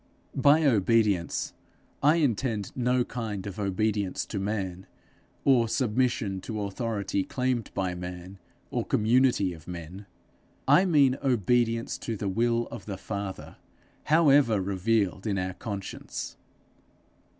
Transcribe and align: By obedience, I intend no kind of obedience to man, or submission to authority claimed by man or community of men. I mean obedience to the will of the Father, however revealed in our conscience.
By 0.35 0.63
obedience, 0.63 1.53
I 2.01 2.15
intend 2.15 2.75
no 2.75 3.03
kind 3.03 3.45
of 3.45 3.59
obedience 3.59 4.25
to 4.25 4.39
man, 4.39 4.87
or 5.45 5.67
submission 5.69 6.41
to 6.41 6.61
authority 6.63 7.23
claimed 7.23 7.69
by 7.75 7.93
man 7.93 8.39
or 8.71 8.83
community 8.83 9.53
of 9.53 9.67
men. 9.67 10.07
I 10.67 10.85
mean 10.85 11.19
obedience 11.23 11.99
to 11.99 12.17
the 12.17 12.29
will 12.29 12.65
of 12.71 12.87
the 12.87 12.97
Father, 12.97 13.57
however 14.05 14.59
revealed 14.59 15.27
in 15.27 15.37
our 15.37 15.53
conscience. 15.53 16.35